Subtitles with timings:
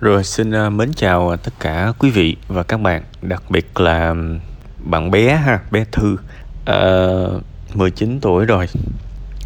[0.00, 4.14] Rồi xin ờ, mến chào tất cả quý vị và các bạn, đặc biệt là
[4.78, 6.16] bạn bé ha, bé Thư.
[6.64, 7.40] Ờ, à,
[7.74, 8.66] 19 tuổi rồi.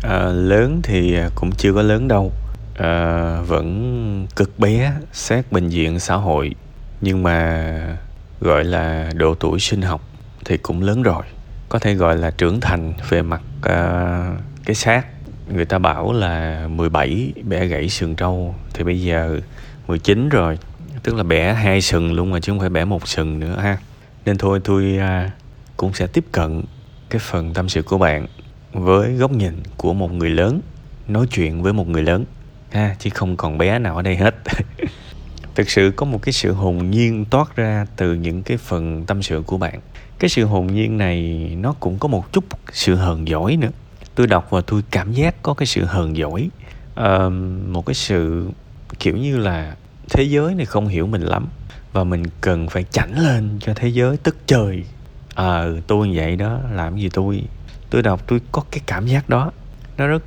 [0.02, 2.32] À, lớn thì cũng chưa có lớn đâu.
[2.78, 6.54] À, vẫn cực bé xét bệnh diện xã hội
[7.00, 7.98] nhưng mà
[8.40, 10.00] gọi là độ tuổi sinh học
[10.44, 11.22] thì cũng lớn rồi
[11.68, 14.32] có thể gọi là trưởng thành về mặt à,
[14.64, 15.06] cái xác
[15.54, 19.40] người ta bảo là 17 bé gãy sườn trâu thì bây giờ
[19.90, 20.58] 19 rồi.
[21.02, 23.78] Tức là bẻ hai sừng luôn mà chứ không phải bẻ một sừng nữa ha.
[24.24, 25.30] Nên thôi tôi à,
[25.76, 26.62] cũng sẽ tiếp cận
[27.10, 28.26] cái phần tâm sự của bạn
[28.72, 30.60] với góc nhìn của một người lớn
[31.08, 32.24] nói chuyện với một người lớn
[32.70, 34.34] ha chứ không còn bé nào ở đây hết.
[35.54, 39.22] Thực sự có một cái sự hồn nhiên toát ra từ những cái phần tâm
[39.22, 39.80] sự của bạn.
[40.18, 41.22] Cái sự hồn nhiên này
[41.60, 43.70] nó cũng có một chút sự hờn giỏi nữa.
[44.14, 47.30] Tôi đọc và tôi cảm giác có cái sự hờn giỏi uh, ờ,
[47.68, 48.50] một cái sự
[48.98, 49.76] kiểu như là
[50.10, 51.48] thế giới này không hiểu mình lắm.
[51.92, 54.84] Và mình cần phải chảnh lên cho thế giới tức trời.
[55.34, 57.42] Ờ à, tôi như vậy đó làm gì tôi?
[57.90, 59.52] Tôi đọc tôi có cái cảm giác đó.
[59.96, 60.22] Nó rất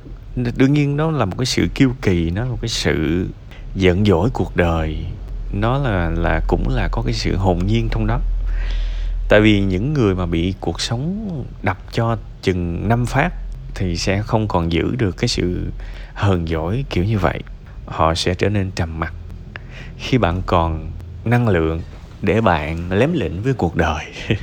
[0.56, 3.28] đương nhiên nó là một cái sự kiêu kỳ nó là một cái sự
[3.74, 5.06] giận dỗi cuộc đời.
[5.52, 8.20] Nó là là cũng là có cái sự hồn nhiên trong đó.
[9.28, 11.28] Tại vì những người mà bị cuộc sống
[11.62, 13.32] đập cho chừng năm phát
[13.74, 15.70] thì sẽ không còn giữ được cái sự
[16.14, 17.40] hờn dỗi kiểu như vậy.
[17.86, 19.14] Họ sẽ trở nên trầm mặc
[20.04, 20.90] khi bạn còn
[21.24, 21.82] năng lượng
[22.22, 24.04] để bạn lém lĩnh với cuộc đời.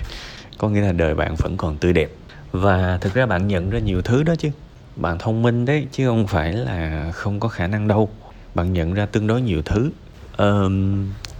[0.57, 2.09] Có nghĩa là đời bạn vẫn còn tươi đẹp.
[2.51, 4.49] Và thực ra bạn nhận ra nhiều thứ đó chứ.
[4.95, 8.09] Bạn thông minh đấy chứ không phải là không có khả năng đâu.
[8.55, 9.91] Bạn nhận ra tương đối nhiều thứ.
[10.35, 10.69] Ờ,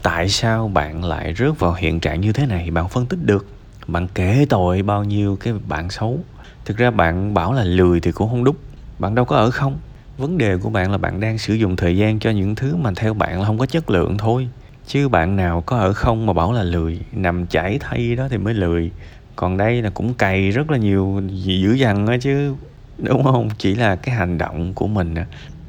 [0.04, 2.72] tại sao bạn lại rớt vào hiện trạng như thế này?
[2.72, 3.46] Bạn phân tích được.
[3.88, 6.20] Bạn kể tội bao nhiêu cái bạn xấu.
[6.66, 8.56] Thực ra bạn bảo là lười thì cũng không đúng.
[9.00, 9.78] Bạn đâu có ở không
[10.22, 12.92] vấn đề của bạn là bạn đang sử dụng thời gian cho những thứ mà
[12.96, 14.48] theo bạn là không có chất lượng thôi.
[14.88, 18.38] Chứ bạn nào có ở không mà bảo là lười nằm chảy thay đó thì
[18.38, 18.92] mới lười.
[19.36, 22.56] Còn đây là cũng cày rất là nhiều dữ dằn á chứ
[22.98, 23.50] đúng không?
[23.58, 25.16] Chỉ là cái hành động của mình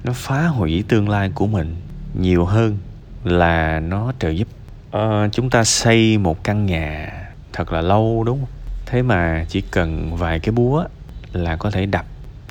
[0.05, 1.77] nó phá hủy tương lai của mình
[2.21, 2.79] nhiều hơn
[3.25, 4.49] là nó trợ giúp.
[4.91, 7.13] À, chúng ta xây một căn nhà
[7.53, 8.51] thật là lâu đúng không?
[8.87, 10.85] Thế mà chỉ cần vài cái búa
[11.33, 12.07] là có thể đập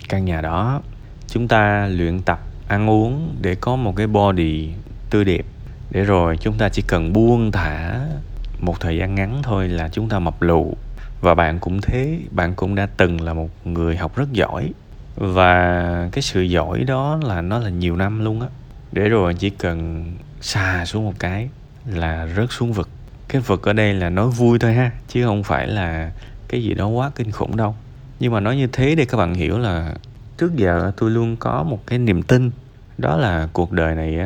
[0.09, 0.81] căn nhà đó
[1.27, 4.69] chúng ta luyện tập, ăn uống để có một cái body
[5.09, 5.45] tươi đẹp.
[5.91, 7.99] Để rồi chúng ta chỉ cần buông thả
[8.59, 10.77] một thời gian ngắn thôi là chúng ta mập lù.
[11.21, 14.71] Và bạn cũng thế, bạn cũng đã từng là một người học rất giỏi.
[15.15, 18.47] Và cái sự giỏi đó là nó là nhiều năm luôn á.
[18.91, 20.05] Để rồi chỉ cần
[20.41, 21.49] xà xuống một cái
[21.85, 22.89] là rớt xuống vực.
[23.27, 26.11] Cái vực ở đây là nói vui thôi ha, chứ không phải là
[26.47, 27.75] cái gì đó quá kinh khủng đâu.
[28.19, 29.93] Nhưng mà nói như thế để các bạn hiểu là
[30.41, 32.51] trước giờ tôi luôn có một cái niềm tin.
[32.97, 34.17] Đó là cuộc đời này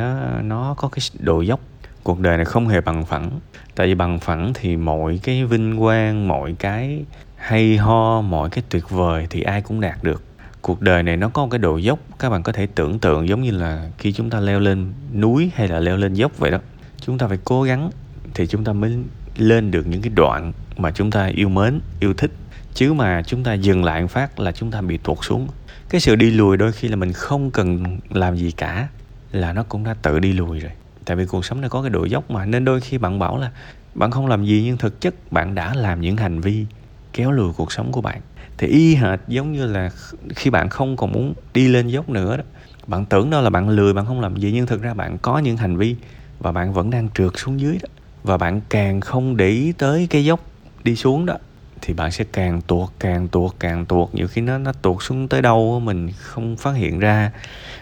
[0.43, 1.59] nó có cái độ dốc.
[2.03, 3.39] Cuộc đời này không hề bằng phẳng.
[3.75, 7.05] Tại vì bằng phẳng thì mọi cái vinh quang, mọi cái
[7.35, 10.23] hay ho, mọi cái tuyệt vời thì ai cũng đạt được.
[10.61, 11.99] Cuộc đời này nó có một cái độ dốc.
[12.19, 15.51] Các bạn có thể tưởng tượng giống như là khi chúng ta leo lên núi
[15.55, 16.57] hay là leo lên dốc vậy đó.
[16.97, 17.89] Chúng ta phải cố gắng
[18.33, 18.97] thì chúng ta mới
[19.37, 22.31] lên được những cái đoạn mà chúng ta yêu mến, yêu thích
[22.75, 25.47] chứ mà chúng ta dừng lại một phát là chúng ta bị tuột xuống.
[25.89, 28.87] Cái sự đi lùi đôi khi là mình không cần làm gì cả,
[29.31, 30.71] là nó cũng đã tự đi lùi rồi.
[31.05, 33.37] Tại vì cuộc sống nó có cái độ dốc mà, nên đôi khi bạn bảo
[33.37, 33.51] là,
[33.95, 36.65] bạn không làm gì nhưng thực chất bạn đã làm những hành vi
[37.13, 38.21] kéo lùi cuộc sống của bạn.
[38.57, 39.89] Thì y hệt giống như là
[40.35, 42.43] khi bạn không còn muốn đi lên dốc nữa đó,
[42.87, 45.39] bạn tưởng đó là bạn lười, bạn không làm gì, nhưng thực ra bạn có
[45.39, 45.95] những hành vi
[46.39, 47.89] và bạn vẫn đang trượt xuống dưới đó.
[48.23, 50.39] Và bạn càng không để ý tới cái dốc
[50.83, 51.37] đi xuống đó
[51.85, 54.13] thì bạn sẽ càng tuột càng tuột càng tuột.
[54.13, 57.31] Nhiều khi nó nó tuột xuống tới đâu mình không phát hiện ra.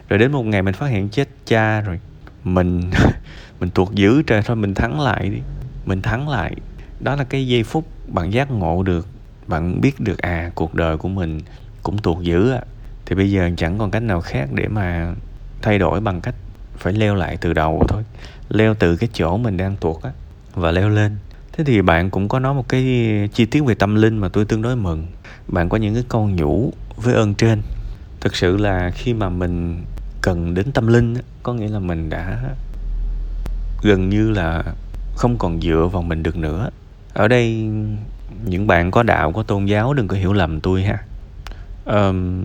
[0.10, 2.00] Rồi đến một ngày mình phát hiện chết cha rồi,
[2.44, 2.82] mình
[3.60, 5.40] mình tuột dữ trời thôi, mình thắng lại đi.
[5.86, 6.56] Mình thắng lại.
[7.00, 9.08] Đó là cái giây phút bạn giác ngộ được,
[9.48, 11.40] bạn biết được à cuộc đời của mình
[11.84, 12.62] cũng tuột dữ à
[13.06, 15.14] thì bây giờ chẳng còn cách nào khác để mà
[15.62, 16.36] thay đổi bằng cách
[16.78, 18.04] phải leo lại từ đầu thôi.
[18.50, 20.12] Leo từ cái chỗ mình đang tuột á
[20.56, 21.18] và leo lên
[21.54, 22.84] thế thì bạn cũng có nói một cái
[23.34, 25.08] chi tiết về tâm linh mà tôi tương đối mừng.
[25.48, 27.62] Bạn có những cái câu nhủ với ơn trên.
[28.22, 29.84] Thực sự là khi mà mình
[30.22, 32.40] cần đến tâm linh có nghĩa là mình đã
[33.84, 34.64] gần như là
[35.16, 36.70] không còn dựa vào mình được nữa.
[37.14, 37.70] Ở đây
[38.46, 40.98] những bạn có đạo có tôn giáo đừng có hiểu lầm tôi ha.
[41.86, 42.44] Um,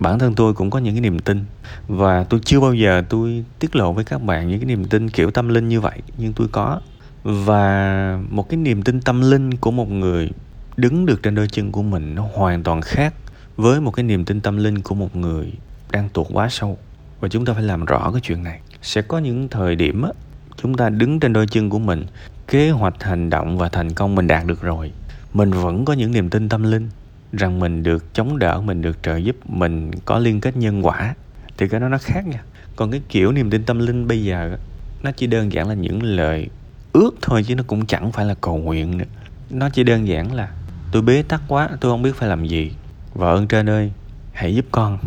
[0.00, 1.44] bản thân tôi cũng có những cái niềm tin
[1.88, 5.10] và tôi chưa bao giờ tôi tiết lộ với các bạn những cái niềm tin
[5.10, 6.80] kiểu tâm linh như vậy nhưng tôi có
[7.22, 10.30] và một cái niềm tin tâm linh của một người
[10.76, 13.14] đứng được trên đôi chân của mình nó hoàn toàn khác
[13.56, 15.52] với một cái niềm tin tâm linh của một người
[15.90, 16.78] đang tuột quá sâu.
[17.20, 18.60] Và chúng ta phải làm rõ cái chuyện này.
[18.82, 20.10] Sẽ có những thời điểm á,
[20.56, 22.06] chúng ta đứng trên đôi chân của mình
[22.48, 24.92] kế hoạch hành động và thành công mình đạt được rồi.
[25.34, 26.88] Mình vẫn có những niềm tin tâm linh
[27.32, 31.14] rằng mình được chống đỡ mình được trợ giúp mình có liên kết nhân quả.
[31.56, 32.42] Thì cái đó nó khác nha.
[32.76, 34.56] Còn cái kiểu niềm tin tâm linh bây giờ
[35.02, 36.48] nó chỉ đơn giản là những lời
[36.92, 39.04] ước thôi chứ nó cũng chẳng phải là cầu nguyện nữa.
[39.50, 40.48] Nó chỉ đơn giản là
[40.92, 42.72] tôi bế tắc quá tôi không biết phải làm gì.
[43.14, 43.92] Vợ ơn trên ơi
[44.32, 44.98] hãy giúp con.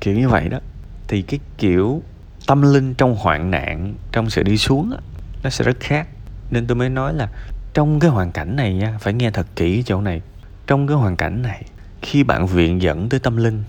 [0.00, 0.58] Kiểu như vậy đó.
[1.08, 2.02] Thì cái kiểu
[2.46, 4.96] tâm linh trong hoạn nạn trong sự đi xuống đó,
[5.42, 6.08] nó sẽ rất khác.
[6.50, 7.28] Nên tôi mới nói là
[7.74, 10.22] trong cái hoàn cảnh này nha phải nghe thật kỹ chỗ này.
[10.66, 11.64] Trong cái hoàn cảnh này
[12.02, 13.64] khi bạn viện dẫn tới tâm linh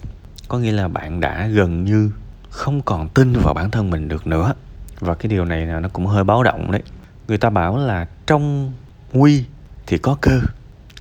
[0.48, 2.12] có nghĩa là bạn đã gần như
[2.50, 4.54] không còn tin vào bản thân mình được nữa.
[5.00, 6.84] Và cái điều này là nó cũng hơi báo động đấy
[7.28, 8.72] người ta bảo là trong
[9.14, 9.44] nguy
[9.88, 10.42] thì có cơ.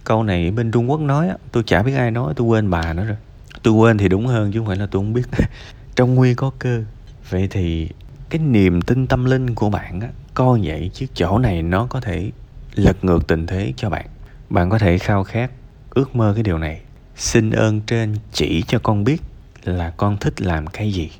[0.05, 3.05] Câu này bên trung quốc nói tôi chả biết ai nói, tôi quên bà nữa
[3.05, 3.17] rồi.
[3.63, 5.27] Tôi quên thì đúng hơn chứ không phải là tôi không biết.
[5.97, 6.83] Trong nguy có cơ.
[7.31, 7.89] Vậy thì
[8.31, 12.01] cái niềm tin tâm linh của bạn á coi vậy chứ chỗ này nó có
[12.01, 12.31] thể
[12.75, 14.07] lật ngược tình thế cho bạn.
[14.51, 15.51] Bạn có thể khao khát,
[15.91, 16.81] ước mơ cái điều này.
[17.17, 19.23] Xin ơn trên chỉ cho con biết
[19.65, 21.11] là con thích làm cái gì.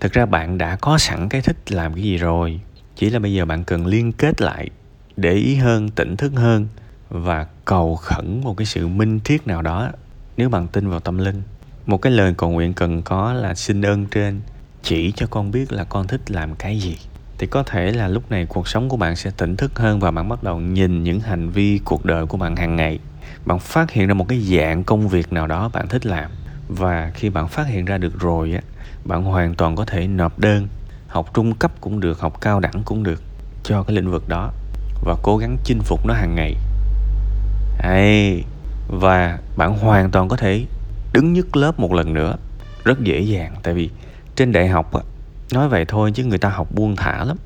[0.00, 2.60] Thực ra bạn đã có sẵn cái thích làm cái gì rồi
[2.98, 4.70] chỉ là bây giờ bạn cần liên kết lại,
[5.16, 6.66] để ý hơn, tỉnh thức hơn
[7.08, 9.88] và cầu khẩn một cái sự minh triết nào đó
[10.36, 11.42] nếu bạn tin vào tâm linh.
[11.86, 14.40] Một cái lời cầu nguyện cần có là xin ơn trên,
[14.82, 16.96] chỉ cho con biết là con thích làm cái gì.
[17.38, 20.10] Thì có thể là lúc này cuộc sống của bạn sẽ tỉnh thức hơn và
[20.10, 22.98] bạn bắt đầu nhìn những hành vi cuộc đời của bạn hàng ngày.
[23.46, 26.30] Bạn phát hiện ra một cái dạng công việc nào đó bạn thích làm
[26.68, 28.60] và khi bạn phát hiện ra được rồi á,
[29.04, 30.68] bạn hoàn toàn có thể nộp đơn
[31.08, 33.22] học trung cấp cũng được học cao đẳng cũng được.
[33.64, 34.50] Cho cái lĩnh vực đó.
[35.04, 36.54] Và cố gắng chinh phục nó hàng ngày.
[37.82, 38.42] Ê,
[38.88, 40.64] và bạn hoàn toàn có thể
[41.12, 42.36] đứng nhất lớp một lần nữa.
[42.84, 43.90] Rất dễ dàng tại vì
[44.36, 44.90] trên đại học
[45.52, 47.36] nói vậy thôi chứ người ta học buông thả lắm.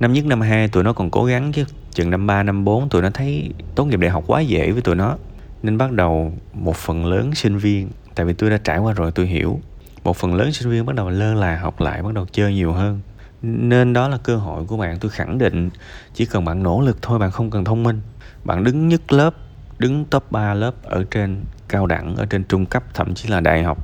[0.00, 1.64] Năm nhất năm hai tụi nó còn cố gắng chứ.
[1.92, 4.82] Chừng năm ba năm bốn tụi nó thấy tốt nghiệp đại học quá dễ với
[4.82, 5.16] tụi nó.
[5.62, 9.12] Nên bắt đầu một phần lớn sinh viên tại vì tôi đã trải qua rồi
[9.12, 9.60] tôi hiểu
[10.04, 12.72] một phần lớn sinh viên bắt đầu lơ là học lại, bắt đầu chơi nhiều
[12.72, 13.00] hơn.
[13.42, 14.98] Nên đó là cơ hội của bạn.
[14.98, 15.70] Tôi khẳng định
[16.14, 18.00] chỉ cần bạn nỗ lực thôi, bạn không cần thông minh.
[18.44, 19.34] Bạn đứng nhất lớp,
[19.78, 23.40] đứng top 3 lớp ở trên cao đẳng, ở trên trung cấp, thậm chí là
[23.40, 23.78] đại học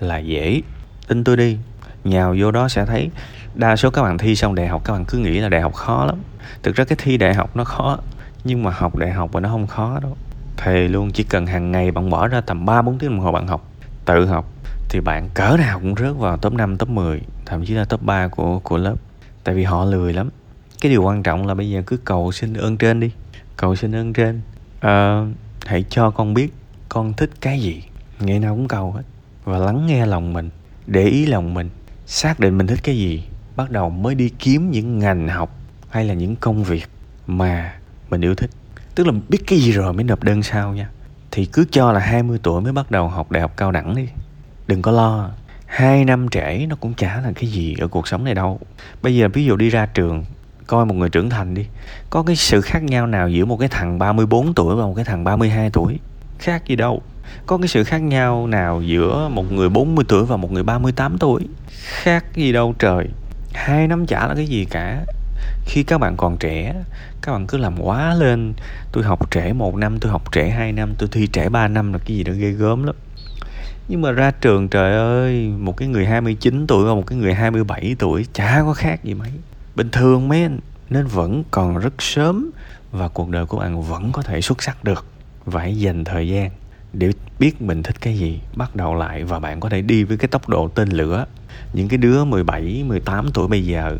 [0.00, 0.60] là dễ.
[1.08, 1.58] Tin tôi đi,
[2.04, 3.10] nhào vô đó sẽ thấy
[3.54, 5.74] đa số các bạn thi xong đại học, các bạn cứ nghĩ là đại học
[5.74, 6.18] khó lắm.
[6.62, 7.98] Thực ra cái thi đại học nó khó,
[8.44, 10.16] nhưng mà học đại học mà nó không khó đâu.
[10.56, 13.32] Thề luôn, chỉ cần hàng ngày bạn bỏ ra tầm 3 4 tiếng đồng hồ
[13.32, 13.68] bạn học,
[14.04, 14.52] tự học
[14.92, 18.02] thì bạn cỡ nào cũng rớt vào top 5, top 10 thậm chí là top
[18.02, 18.94] 3 của của lớp.
[19.44, 20.30] Tại vì họ lười lắm.
[20.80, 23.10] Cái điều quan trọng là bây giờ cứ cầu xin ơn trên đi.
[23.56, 24.40] Cầu xin ơn trên.
[24.80, 25.26] À,
[25.66, 26.52] hãy cho con biết
[26.88, 27.82] con thích cái gì.
[28.20, 29.02] Ngày nào cũng cầu hết.
[29.44, 30.50] Và lắng nghe lòng mình.
[30.86, 31.70] Để ý lòng mình.
[32.06, 33.24] Xác định mình thích cái gì.
[33.56, 35.56] Bắt đầu mới đi kiếm những ngành học
[35.90, 36.86] hay là những công việc
[37.26, 37.74] mà
[38.10, 38.50] mình yêu thích.
[38.94, 40.88] Tức là biết cái gì rồi mới nộp đơn sau nha.
[41.30, 44.08] Thì cứ cho là 20 tuổi mới bắt đầu học đại học cao đẳng đi
[44.72, 45.30] đừng có lo.
[45.66, 48.60] Hai năm trễ, nó cũng chả là cái gì ở cuộc sống này đâu.
[49.02, 50.24] Bây giờ ví dụ đi ra trường,
[50.66, 51.66] coi một người trưởng thành đi.
[52.10, 55.04] Có cái sự khác nhau nào giữa một cái thằng 34 tuổi và một cái
[55.04, 55.98] thằng 32 tuổi?
[56.38, 57.02] Khác gì đâu.
[57.46, 61.18] Có cái sự khác nhau nào giữa một người 40 tuổi và một người 38
[61.18, 61.42] tuổi?
[61.68, 63.08] Khác gì đâu trời.
[63.54, 65.04] Hai năm chả là cái gì cả.
[65.66, 66.74] Khi các bạn còn trẻ,
[67.22, 68.52] các bạn cứ làm quá lên.
[68.92, 71.92] Tôi học trễ một năm, tôi học trễ hai năm, tôi thi trễ ba năm
[71.92, 72.94] là cái gì đó ghê gớm lắm
[73.88, 77.34] nhưng mà ra trường trời ơi một cái người 29 tuổi và một cái người
[77.34, 79.30] 27 tuổi chả có khác gì mấy.
[79.76, 80.58] Bình thường mấy anh
[80.90, 82.50] nên vẫn còn rất sớm
[82.92, 85.06] và cuộc đời của bạn vẫn có thể xuất sắc được.
[85.46, 86.50] Phải dành thời gian
[86.92, 90.16] để biết mình thích cái gì bắt đầu lại và bạn có thể đi với
[90.16, 91.26] cái tốc độ tên lửa.
[91.72, 93.96] Những cái đứa 17, 18 tuổi bây giờ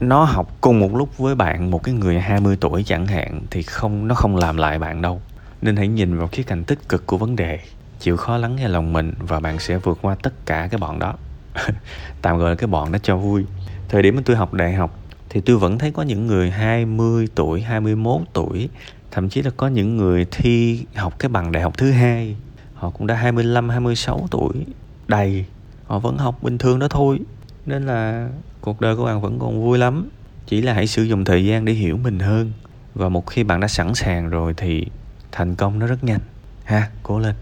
[0.00, 3.62] nó học cùng một lúc với bạn một cái người 20 tuổi chẳng hạn thì
[3.62, 5.20] không nó không làm lại bạn đâu.
[5.62, 7.60] Nên hãy nhìn vào khía cạnh tích cực của vấn đề
[8.00, 10.98] chịu khó lắng nghe lòng mình và bạn sẽ vượt qua tất cả cái bọn
[10.98, 11.14] đó.
[12.22, 13.44] Tạm gọi là cái bọn đó cho vui.
[13.88, 14.98] Thời điểm mà tôi học đại học
[15.28, 18.68] thì tôi vẫn thấy có những người 20 tuổi, 21 tuổi
[19.16, 22.36] thậm chí là có những người thi học cái bằng đại học thứ hai.
[22.74, 24.52] Họ cũng đã 25, 26 tuổi.
[25.08, 25.44] Đầy
[25.86, 27.18] họ vẫn học bình thường đó thôi.
[27.66, 28.28] Nên là
[28.60, 30.08] cuộc đời của bạn vẫn còn vui lắm.
[30.46, 32.52] Chỉ là hãy sử dụng thời gian để hiểu mình hơn.
[32.94, 34.86] Và một khi bạn đã sẵn sàng rồi thì
[35.32, 36.20] thành công nó rất nhanh.
[36.64, 37.34] Ha cố lên.